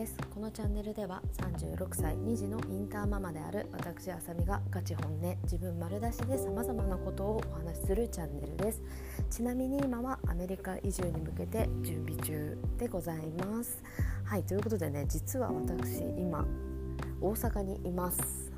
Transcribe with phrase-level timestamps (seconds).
[0.00, 0.16] です。
[0.34, 8.80] このチャンネルでは36歳2児のインターママである私あさみがガチ本音自分丸出しで様々なことをお話しするチャンネルです。
[9.28, 13.82] ちなみに今はアメリカ移住に向けて準備中でございます。
[14.24, 16.46] はいということでね実は私今
[17.20, 18.49] 大阪にいます。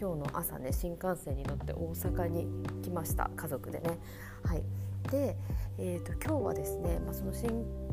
[0.00, 2.46] 今日の朝ね新幹線に乗って大阪に
[2.82, 3.98] 来ました家族でね。
[4.44, 4.62] はい。
[5.10, 5.36] で、
[5.78, 7.48] えーと、今日はですね、まあ、その新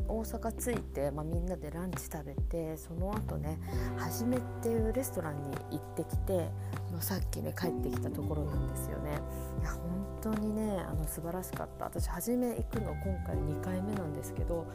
[0.08, 3.58] 大阪着いて、まあ、みんなでランチ食べてその後ね
[3.96, 6.48] はじめっていうレストランに行ってきて
[6.94, 9.20] のさっきね帰ってきたところなんですよね。
[9.60, 11.86] いや本当にねあの素晴らしかった。
[11.86, 14.66] 私初め行くの今回2回目なんですけど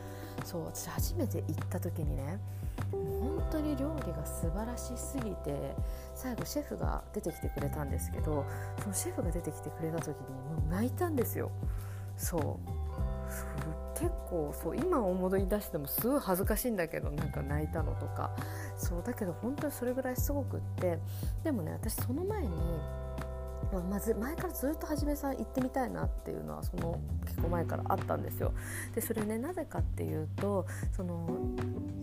[0.44, 2.38] そう私初めて行った時にね
[2.92, 5.76] 本当に料理が素晴らしすぎて
[6.14, 8.46] 最後シェフが出てきてくれたんですけど
[8.80, 11.52] そのシェフが出てきてくれた時にもう泣いたんですよ。
[12.18, 13.89] そう。
[14.00, 18.32] 結構そう今思い出してもすごい恥ずかしいんだけどなんか泣いたのとか
[18.78, 21.00] そうだけど本当にそれぐらいすごくって
[21.44, 22.50] でもね私その前に
[23.72, 28.52] まあ、まず前からずっとはじめさん行ってみたいなっていうのはその結構前からあったんですよ。
[28.96, 30.66] でそれねなぜかっていうと
[30.96, 31.30] その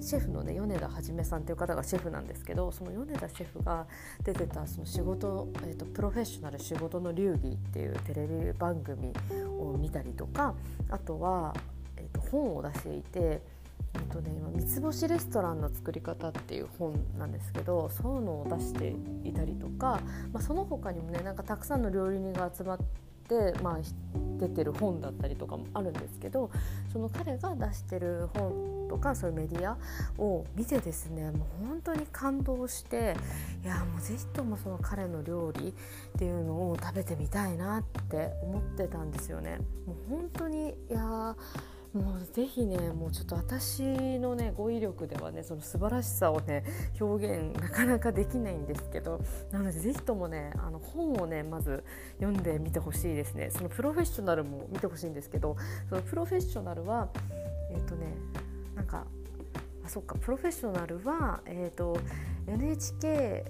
[0.00, 3.86] シェフのね米田はじめさんっていう方がシェフなんですけどその米田シェフが
[4.22, 9.12] 出てたその仕事、えーと、プロフェッショナル仕事の流儀っていうテレビ番組
[9.58, 10.54] を見たりとか
[10.90, 11.54] あとは、
[12.30, 13.40] 本を出していて
[13.94, 20.00] えっとね、今三つ星レストランの作り方っていう本なんですけどそういうのを出していたりとか、
[20.32, 22.78] まあ、その他にもねなんかたくさんの料理人が集まっ
[23.28, 23.78] て、まあ、
[24.38, 26.50] 出てる本だったりとかもあるんですけど
[26.92, 29.78] その彼が出してる本とかそういうメディア
[30.18, 33.16] を見てですねもう本当に感動して
[33.64, 35.72] いやもうぜひともその彼の料理っ
[36.18, 39.58] ていうのを食べてみたいなって思ってたんですよね。
[39.86, 41.34] もう本当にいや
[41.96, 43.82] もうぜひねもうちょっと私
[44.18, 46.64] のね語彙力ではねその素晴らしさをね
[47.00, 49.20] 表現なかなかできないんですけど
[49.50, 51.82] なのでぜひともねあの本をねまず
[52.20, 53.50] 読んでみてほしいですね。
[53.50, 55.56] そのプロフェッショナルも見てほしいんですけど
[55.88, 57.08] そのプロフェッショナルは
[57.70, 58.14] えっ、ー、とね
[58.74, 59.06] なんか
[59.84, 61.98] あそっかプロフェッショナルはえっ、ー、と
[62.46, 63.44] NHK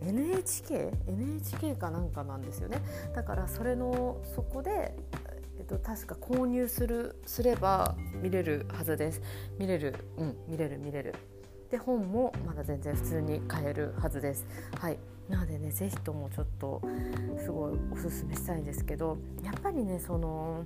[0.00, 0.92] NHK?
[1.06, 2.80] NHK かなんかなんですよね。
[3.14, 4.94] だからそれのそこで
[5.64, 9.22] っと、確か購入するすれば見れるはずです。
[9.58, 11.14] 見れるうん見れる見れる。
[11.70, 14.46] で本もまだ全然普通に買えるはずです。
[14.78, 14.98] はい。
[15.28, 16.82] なのでね是非ともちょっと
[17.38, 20.64] すごいおすすめしたいんですけどやっぱりねその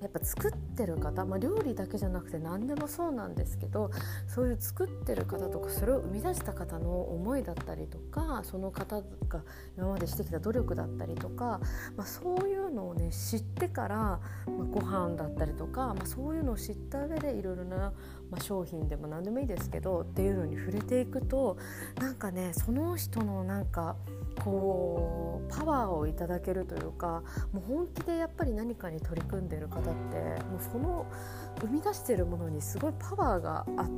[0.00, 3.90] やっぱ作ってる方、まあ、料理だけじゃなくて何でもそうなんですけど
[4.26, 9.42] そういう作ってる方とかそれを生み出した方の思いだったりとかその方が
[9.76, 11.60] 今までしてきた努力だったりとか、
[11.96, 17.92] まあ、そういうのをね知ってから、まあ、ご飯だったりとか、まあ、そういうのを知った上でいろいろな、
[18.30, 21.56] まあ、商品でも何でもいいですけどっていうのに触れていくと
[22.00, 23.96] なんかねその人のなんか
[24.44, 27.22] こうパワーをいただけるというか
[27.52, 31.06] もう本気でやっぱり何かに取り組んでいる方ってもうその
[31.60, 33.88] 生み出してるものにすごいパワーがあ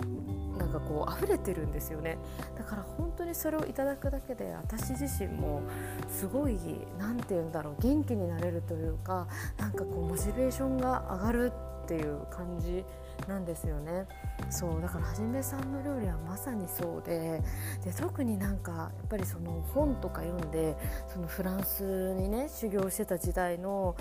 [0.59, 2.19] なんかこう溢れてるんですよね。
[2.57, 5.63] だから本当にそれをいただくだけで私自身も
[6.09, 6.59] すごい
[6.99, 9.27] 何て言うんだろう元気になれるというか
[9.59, 11.53] なんかこうモチベーションが上がる
[11.91, 12.85] っていう感じ
[13.27, 14.07] なんですよね
[14.49, 17.43] そうだからはじめさんの料理はまさにそうで
[17.85, 20.77] で特になんかやっぱりその本とか読んで
[21.13, 23.97] そのフランスにね修行してた時代の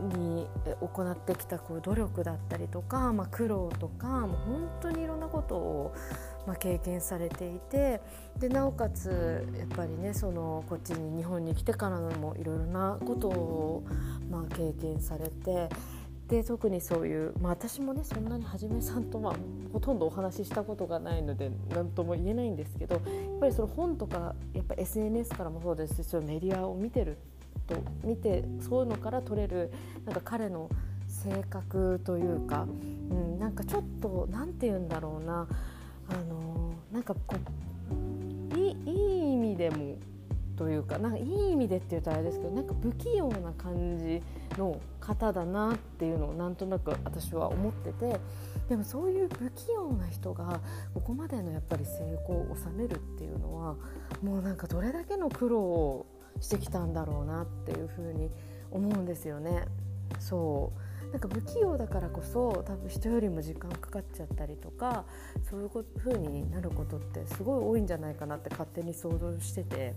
[0.00, 0.48] に
[0.80, 5.94] 行ってきたこう努力だったりとか、まあ、苦労とかもう本当にいろんなことを、
[6.46, 8.00] まあ、経験されていて
[8.38, 13.84] でなおかつやっぱりねそのこっちに日本に来てからのもいろいろなことを、
[14.28, 15.68] まあ、経験されて。
[16.32, 19.36] で特にそういう、まあ、私もねそんなにはじめさんとは
[19.70, 23.04] ほとんどお話ししたことがないので何とも言えないんですけどやっ
[23.38, 27.18] ぱりその本とかやっぱ SNS からもそうですしそういうメディアを見てる
[27.66, 29.70] と見てそういうのから取れる
[30.06, 30.70] なんか彼の
[31.06, 32.66] 性格というか、
[33.10, 35.46] うん、なんかちょっと何て言うんだろうな
[36.08, 37.36] あのなんかこ
[38.54, 39.96] ういいいい意味でも
[40.62, 44.22] というかなんかいい意味でっていうとあれですけどなんか不器用な感じ
[44.56, 48.20] の方だなっていうのをなんとなく私は思ってて
[48.68, 50.60] でもそういう不器用な人が
[50.94, 51.98] ここまでのやっぱり成
[52.28, 53.74] 功を収めるっていうのは
[54.22, 56.06] もうなんかどれだけの苦労を
[56.40, 58.30] してきたんだろうなっていうふうに
[58.70, 59.64] 思うんですよね。
[60.20, 60.70] そ
[61.08, 65.04] うなんか不器用だからこそ多分人よりも時間かかっちゃったりとか
[65.50, 69.94] そういう風になることってすごい多いんじゃないかなって勝手に想像してて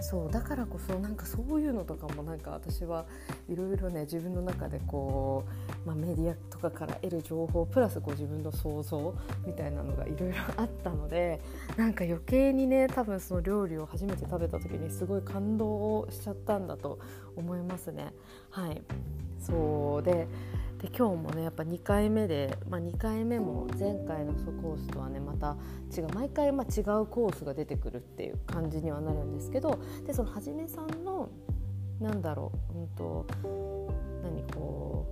[0.00, 3.06] そうだからこそなんかそういうのとかもなんか私は
[3.48, 5.44] いろいろね自分の中でこ
[5.84, 9.14] う、まあ、メディアとかから得る情報プラスこう自分の想像
[9.46, 11.40] みたいなのがいろいろあったので
[11.76, 16.98] なんか余計にね多分その料理を初めて食べた時にすごい感動しちゃったんだと
[17.36, 18.12] 思いますね。
[18.50, 18.82] はい
[19.38, 20.28] そうで
[20.80, 24.32] で今日もねやっぱ2回目で、まあ、2回目も前回の
[24.62, 25.56] コースとはねまた
[25.94, 31.28] 違う毎回ま違うコースが出てくるっていう感じにはなるんですけどでそのはじめさんの
[32.00, 33.26] なんだろう、うんと、
[34.22, 35.06] 何こ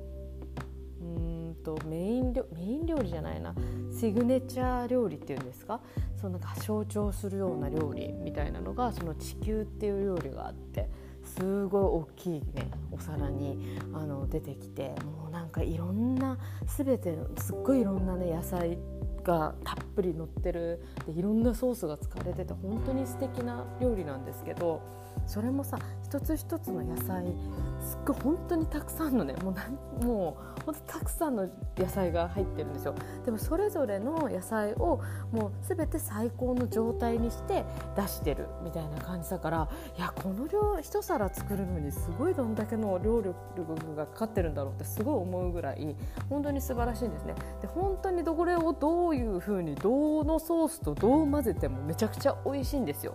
[1.02, 3.54] ううんとメインメイン料理じゃないな
[3.92, 5.82] シグネチャー料理っていうんですか？
[6.16, 10.88] そのなんか象徴するような料理みたいなのがその地球っていう料理があって。
[11.24, 18.78] すごい大きいねお皿にあの出てきてもうなんかいろんな全てのすっごいいろんなね野菜
[19.24, 24.80] がたっぷり乗ってるでいろんなソースが使われてて本当に素敵な料理なんですけど
[25.26, 27.26] それもさ一つ一つの野菜
[27.82, 29.54] すっごい本当にたくさんのねも
[30.00, 31.46] うもう本当たくさんの
[31.76, 32.94] 野菜が入ってるんですよ。
[33.26, 35.02] でもそれぞれの野菜を
[35.32, 37.62] もう全て最高の状態にして
[37.94, 39.68] 出してるみたいな感じだから
[39.98, 45.94] いやこの量一皿作るのにすごいどんだけの労力がかかってるんだろうってすごい思うぐらい
[46.30, 47.34] 本当に素晴らしいんですね。
[47.60, 53.14] で本当にどれをどういう風にどのソースとどう混ぜてもめちゃくちゃ美味しいんですよ。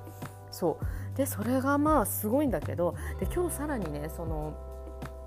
[0.52, 0.86] そう。
[1.16, 4.54] でそれがまあすごいんだけどで今日さらにねその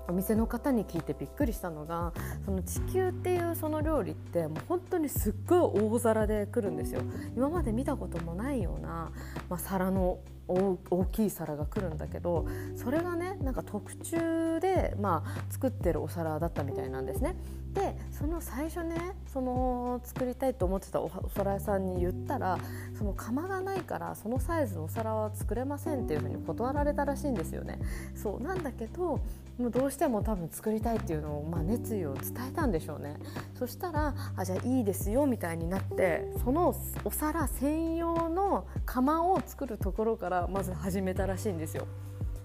[0.07, 2.13] お店の方に聞いてびっくりしたのが
[2.45, 7.01] その地球っていうその料理ってもう本当にすっごい大皿で来るんですよ
[7.35, 9.11] 今まで見たこともないような、
[9.49, 10.77] まあ、皿の大
[11.11, 17.35] きい皿が来るんだけどそれがねなんか特注で、まあ、作ってるお皿だったみたいなんですね。
[17.73, 18.95] でその最初ね
[19.31, 22.57] その作りたいと思ってたお皿屋さんに言ったら
[22.97, 27.79] その釜がないからそのサイズのお皿は作れませんっていうふうに断られたらしいんですよね。
[28.15, 29.19] そうなんだけど
[29.57, 33.17] もうどうしても多分作りたいっていうのを、まあ、熱意を伝えたんでしょうね。
[33.57, 41.87] そしたらあじゃあいいですよみたいになってそのお皿専用の釜を作るところからまず始めたらしいんですよ。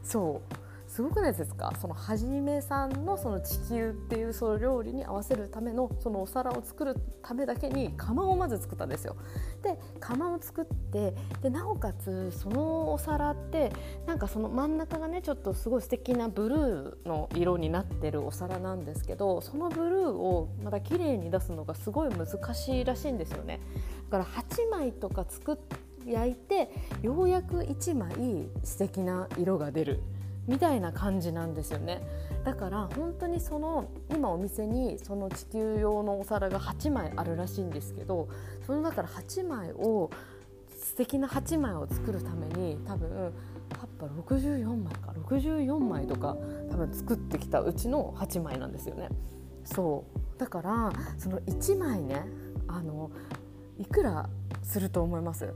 [0.02, 0.61] そう
[0.92, 1.72] すごくないですか？
[1.80, 9.16] そのはじめさんのその地球っていうその料理に合わせるためのそのお皿を作るためだけに釜をまず作ったんですよ。
[9.62, 13.72] で釜を作ってでなおかつそのお皿って
[14.06, 23.60] なんかその真ん中がねちょっとすごい素敵なブルーの色になってるお皿なんですけどそのブルーをまた綺麗に出すのがすごい難しいらしいんですよね。
[24.10, 25.56] だから8枚とか作っ
[26.04, 26.68] 焼いて
[27.00, 30.02] ようやく1枚素敵な色が出る
[30.46, 32.02] みたいな感じなんですよね。
[32.44, 38.28] だから本当にその今お店にその地球用のお皿が8枚あるらしいんですけど
[38.66, 40.10] そのだから8枚を
[40.76, 43.32] 素敵な8枚を作るために多分
[43.78, 46.36] 葉っぱ64枚か64枚とか
[46.70, 49.08] 多分作ってきたうちの8枚なんですよね。
[49.64, 50.04] そ
[50.36, 50.40] う。
[50.40, 52.26] だからその1枚ね
[52.66, 53.12] あの
[53.78, 54.28] いくら
[54.62, 55.54] すると思います？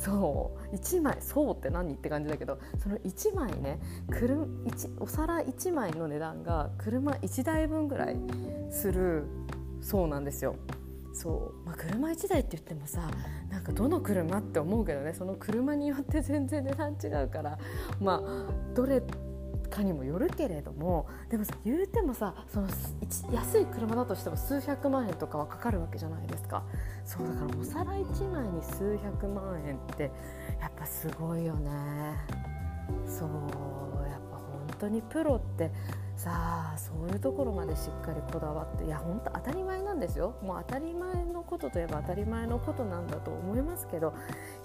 [0.00, 3.78] そう1枚そうって何って感じだけどその1枚ね
[4.10, 4.46] 車
[4.98, 8.16] お皿1枚の値段が車1台分ぐらい
[8.70, 9.26] する
[9.82, 10.56] そうなんですよ。
[11.12, 13.02] そう、まあ、車1台って言ってもさ
[13.50, 17.58] なんかどの車って思うけどねその車によって全然値段違うから
[18.00, 19.02] まあどれ
[19.80, 22.68] かにもよるけれどもでも言うてもさその
[23.32, 26.62] 安い車だとしても数百万円とかはかかるわけじゃないですか。
[27.04, 30.10] そうだからお皿1枚に数百万円って
[30.60, 31.70] やっぱすごいよね。
[33.06, 33.28] そう
[34.08, 35.72] やっぱ本当にプロって
[36.22, 44.12] さあそういうところまでしっかりこだわっていや本当当たり前なんですよもう当たり前のことといえば当たり前のことなんだと思いますけど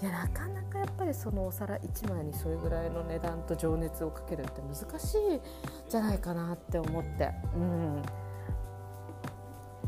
[0.01, 5.41] いやなかなかやっぱりそのお皿1枚にそれぐらいの値段と情熱をかけるって難しい
[5.89, 7.31] じゃないかなって思って。
[7.55, 8.01] うん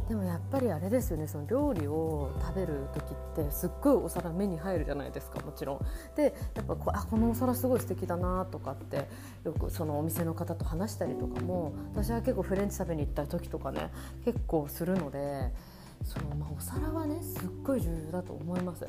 [0.08, 5.86] でもやっぱりあれですよねその料理を食べる時ってすっごいお皿目に入るじゃないですかもちろん。
[6.16, 9.10] でやっぱこあこのお皿すごい素敵だなとかって
[9.44, 13.90] よくそのお店の方と話したりとかも私は結構フレンチ食べに行った時とかね
[14.24, 15.52] 結構するので
[16.04, 18.88] その、まあ、お皿はねすっごい重要だと思います。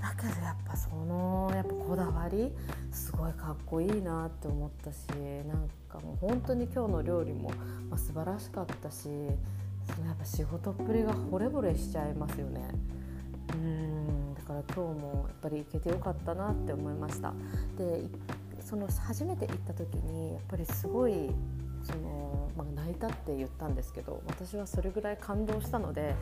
[0.00, 2.52] だけどやっぱそのやっぱこだわり
[2.90, 4.98] すごいかっこいいなって思ったし
[5.46, 7.50] なんかもう本当に今日の料理も、
[7.90, 9.08] まあ、素晴らしかったし
[9.86, 12.68] そのやっぱ仕事っぷりが惚れ惚れしちゃいますよね
[13.54, 17.32] うんだから今日もやっぱり行けてよかったなって思いました
[17.76, 18.04] で
[18.60, 21.30] その初めて行った時にやっぱりすごい
[21.82, 26.14] その、まあ、泣いたって言ったんですけど私はそれぐらい感動したので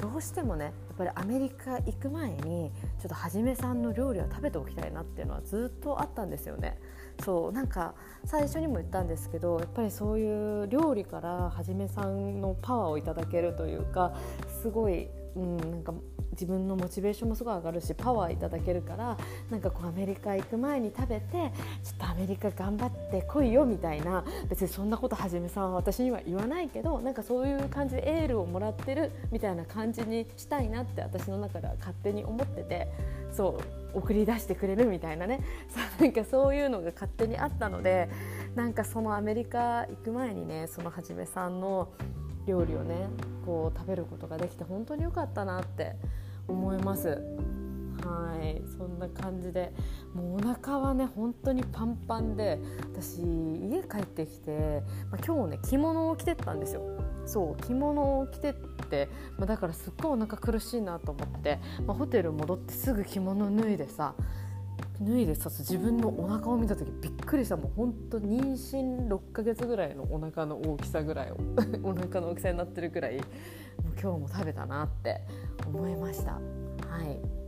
[0.00, 6.78] どうしてもねやっぱりアメリカ行く前にちょっとはじめさんの料理は食べておきたいなっていうのはずっとあったんですよね。
[7.24, 14.14] そうなんか最初にも言ったんですけどやっぱりそういう料理からはじめさんのパワーをいただけるというか
[14.62, 15.92] すごい、うん、なんか
[16.32, 19.16] 自分のモチベーションもすごい上がるしパワーいただけるから
[19.50, 21.50] なんかこうアメリカ行く前に食べてちょっ
[21.98, 32.88] とアメリカ頑張ってこいよみたいな別にそんなことはじめさんは私には言わないけどなんかそういう感じでエールをもらってるみたいな感じにしたいなって私の中では勝手に思ってて
[33.32, 33.79] そう。
[33.94, 35.40] 送り出してくれるみたいなね。
[36.00, 38.08] なんかそういうのが勝手にあったので
[38.54, 41.88] なんかそのアメリカ行く前にねそのはじめさんの
[42.46, 43.08] 料理をね
[43.44, 45.96] こう食べることができて本当に良かったなって
[46.48, 47.08] 思います。
[47.08, 48.62] はい。
[48.78, 49.72] そんな感じで
[50.14, 52.58] もうお腹はね本当にパンパンで
[52.94, 56.82] 私家帰ってきて、まあ、今日ね着物を着てったんですよ。
[57.26, 58.54] そう着物を着てっ
[58.90, 64.14] て、まあ、だからすっごいお腹苦しいなと思って、まあ、ホテル戻ってすぐ着物脱いでさ
[65.00, 67.56] 脱いでさ自分のお腹を見た時びっくりした。
[67.56, 71.36] もうほんと妊娠6ヶ月ぐらいのお腹の大きさぐらいを
[71.82, 73.24] お腹の大きさになってるくらいもう
[74.00, 75.20] 今日も食べたなって
[75.66, 76.32] 思いました。
[76.32, 76.40] は
[77.04, 77.39] い。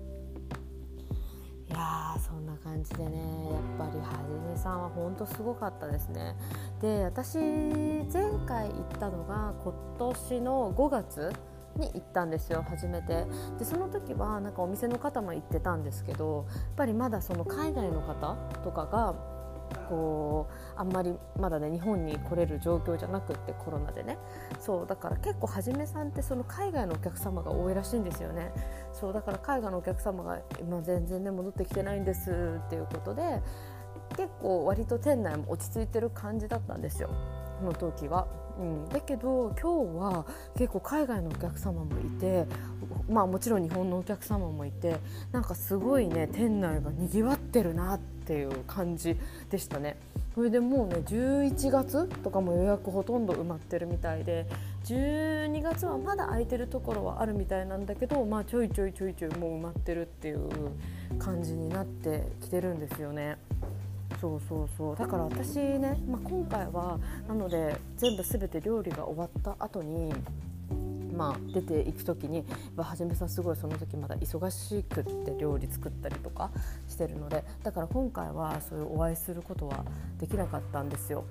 [1.83, 3.19] いやそんな感じでね
[3.51, 4.13] やっぱりは
[4.47, 6.37] じめさんはほんとすごかったですね。
[6.81, 11.33] で私前回行ったのが今年の5月
[11.77, 13.27] に行ったんですよ初めて。
[13.59, 19.15] でその時はなんかお店の方も行ってたんですけどやっぱりまだその海外の方とかが
[19.93, 24.17] こうあんまりまだね日本に来れる状況じゃなくってコロナでね。
[24.59, 28.53] そうだから結構はじめさんってその海外のお客様が多いらしいんですよね。
[28.95, 32.31] そうだから海外のお客様が今全然ね戻ってきてないんです
[32.67, 33.43] っていうことで
[34.17, 37.11] 結構割と店内も落ち着いてる感じだったんですよ。
[37.61, 38.27] この時は。
[38.59, 42.47] うん、だけど今日は結構海外のお客様もいて
[43.09, 45.01] まあもちろん日本のお客様もいて
[45.33, 49.17] なんかすごいね店内がにぎわってるなってていう感じ
[49.51, 49.97] でしたね。
[50.35, 54.47] それでもうね11月とかも予約ほとんど埋まってるみたいで
[54.85, 60.49] 12月はまだ空いてるところはあるみたいなんだけど、まあ、ちょいちょいちょいちょいもう埋まってるっていう
[61.19, 63.37] 感じになってきてるんですよね。
[64.21, 70.13] そうそうそうだから私ね、まあ、今回はなので全部全て料理が終わった後に
[71.17, 72.45] まあ、出ていく時に
[72.77, 76.51] はじめさんすごいその時まだ忙しくって料理作ったりとか
[76.89, 79.85] してるのでだから今回はそういうお会いすることは
[80.19, 81.25] できなかったんですよ。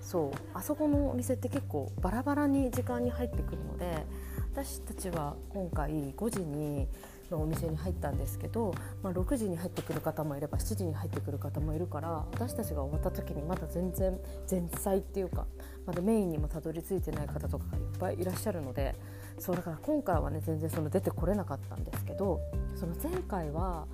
[0.00, 4.04] そうあそこのお店って結構バラバラに時間に入ってくるので
[4.52, 6.86] 私たちは今回5時に
[7.30, 14.18] のお店に入ったんですけど、まあ、6時に入ってくる方もいれば7時に入ってくる方もいるから私たちが終わった時にまだ全然
[14.50, 15.46] 前菜っていうか
[15.86, 18.94] まだメインにもたどり着いてない方とかがいっぱいいらっしゃるので
[19.38, 22.40] そうだから今回はね全然その出てこれなかったんですけど
[22.76, 23.86] その前回は、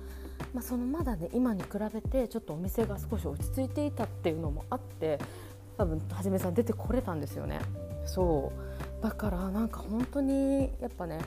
[0.53, 5.19] まあ、そのまだね今に比べてちょっとお店が少し落ち着いていたっていうのもあって
[5.77, 7.59] 多分はじめさん出てこれたんですよね。
[8.05, 8.51] そ
[8.99, 11.19] うだからなんか本当にやっぱね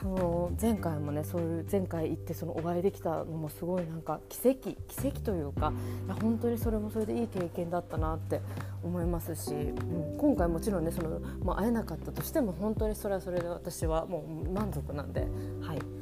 [0.00, 5.72] この前回もねそういう前回行ってそのお会いできたのもすごいなんか奇跡奇跡というか
[6.06, 8.40] いや本当にそれもそれでいい経験だったなって
[8.84, 15.26] 思いますし、うん、今回もちろんねその、まあ、会えなかったとしても本当にそれはそれで私はもう満足なんで
[15.62, 15.97] はい。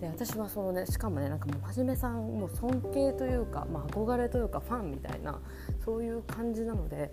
[0.00, 5.38] で私はそのねしかもねなんかもうはじめさんも尊敬というか、まあ、憧れというかファンみたいな
[5.84, 7.12] そういう感じなので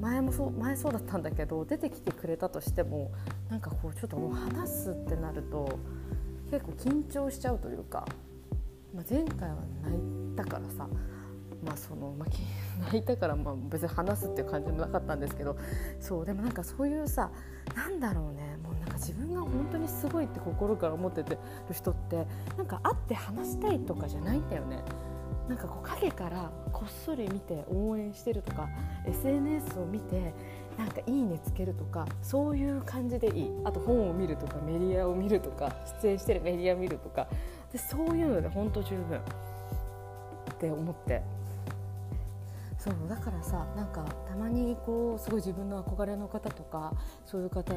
[0.00, 3.12] 前もそう前そうだったんだけど出てきてくれたとしても
[3.48, 5.78] なんかこうちょっともう話すってなると
[6.50, 8.04] 結構緊張しちゃうというか、
[8.92, 10.88] まあ、前回は泣いたからさ
[11.64, 12.28] まあその、まあ、
[12.86, 15.56] 泣いたからまあ別に話すっていう感じもなかったんですけど
[16.00, 17.30] そうでもなんかそういうさ
[17.74, 18.56] なんだろうね。
[18.62, 21.38] もうなんか自分が本当にすごいって心から思っててる
[21.72, 24.82] 人ってなんか会って話したいとかじゃないんだよね。
[25.48, 28.68] なんかこう影からこっそり見て応援してるとか
[29.06, 30.34] SNS を見て
[30.76, 33.50] なんか「いいね」つけるとかそういう感じでいい。
[33.64, 37.28] あと本を見るとかメディアを見るとか出演してるメディアを見るとか
[37.72, 41.37] でそういうので本当十分って思って。
[42.88, 46.94] そうだからさなんかたまにこうすごい自分の憧れの方とか
[47.26, 47.74] そういう方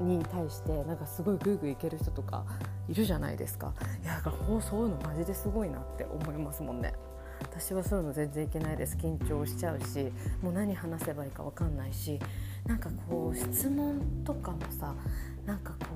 [0.00, 2.44] に対してなんかすごいグイグイいける人とか
[2.88, 3.74] いるじゃないですか。
[4.02, 6.94] いやだからそういうのマジですごいなって思いますもんね。
[7.40, 8.96] 私はそういうの全然いけないです。
[8.96, 12.18] 緊張しちゃうしもう何話せばいいか分かんないし
[12.66, 14.94] なんかこう質問とかもさ
[15.44, 15.86] なんかこ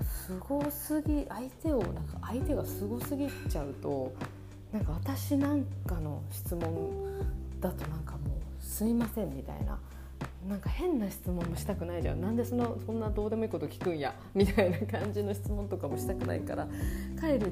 [0.00, 4.12] うすごすぎ相手をなんか相手がすごすぎちゃうと
[4.72, 7.22] なんか私なんかの質問
[8.82, 9.78] 「すいません」みたいな。
[10.48, 12.20] なんか変な質問もしたくないじゃん。
[12.20, 14.12] なんでそのそんなどうでもいいこと聞くんや。
[14.34, 16.66] みたいな感じの質問とかもしたくないから。
[17.20, 17.44] 彼に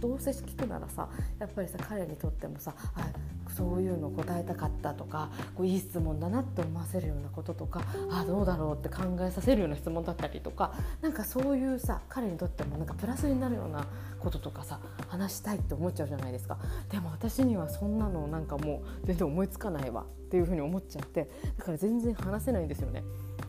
[0.00, 1.08] どうせ聞くならさ。
[1.38, 3.10] やっぱりさ彼にとってもさあ
[3.56, 13.86] そういうの答えたかったとかこういい質問だなって思わせるようなこととかあどうだろうって考えさせるような質問だったりとかなんかそういうさ彼にとってもなんかプラスになるような
[14.18, 16.58] こととかさ話したいって思っちゃうじゃないですか
[16.90, 21.28] でも私にはそんなのなんかもう全然思いつかないわっていうふうに思っちゃって
[21.58, 23.02] だから全然話せないんですよね。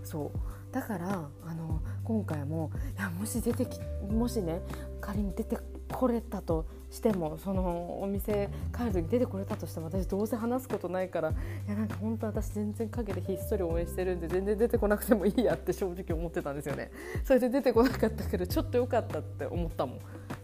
[0.03, 3.79] そうだからあの今回もいやもし出てき
[4.09, 4.61] もしね
[4.99, 5.57] 仮に出て
[6.01, 11.33] これたとしてもそのお店帰る時出てこれたとしても私どうせ話すことないからい
[11.69, 16.89] やなんか本当私全然陰でひっそり応援してるんで全然出てこなくてもいいやって正直思ってたんですよね。
[17.23, 19.99] それで出てこなかったけどちょっと良かったって思ったもん。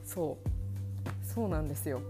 [0.05, 2.01] そうそうなんですよ。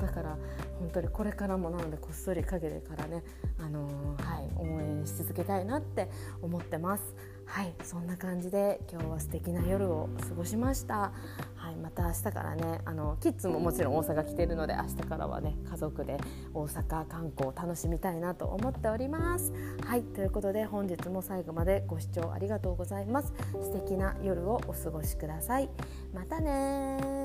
[0.00, 0.38] だから
[0.78, 3.24] 本当にこれからもなのでこっそり陰でからね、
[3.58, 6.08] あのー、はい、応援し続けたいなって
[6.40, 7.02] 思ってます。
[7.50, 11.12] はいそんな感じで今日は素敵な夜を過ごしました、
[11.56, 16.16] はい、また明日からねあのキッズももちろん大阪来てるので明日からはね家族で
[16.54, 19.52] 大阪観光を楽しみたいなと思っております。
[19.84, 23.32] はいということで本日も最後までご視聴ありがとうございます。
[23.52, 25.68] 素敵な夜をお過ごしください。
[26.14, 27.19] またね